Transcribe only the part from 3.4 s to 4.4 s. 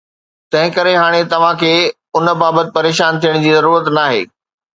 جي ضرورت ناهي